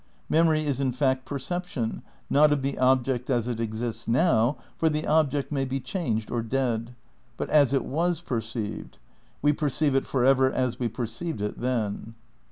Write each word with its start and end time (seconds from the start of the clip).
Memory 0.29 0.65
is, 0.65 0.81
in 0.81 0.93
fact, 0.93 1.25
perception, 1.25 2.01
not 2.27 2.51
of 2.51 2.63
the 2.63 2.75
object 2.79 3.29
as 3.29 3.47
it 3.47 3.59
exists 3.59 4.07
now 4.07 4.57
(for 4.75 4.89
the 4.89 5.05
object 5.05 5.51
may 5.51 5.63
be 5.63 5.79
changed 5.79 6.31
or 6.31 6.41
dead) 6.41 6.95
but 7.37 7.51
as 7.51 7.71
it 7.71 7.85
was 7.85 8.19
perceived. 8.19 8.97
We 9.43 9.53
perceive 9.53 9.93
it 9.93 10.07
for 10.07 10.25
ever 10.25 10.51
as 10.51 10.79
we 10.79 10.87
perceived 10.87 11.39
it 11.39 11.59
then. 11.59 12.15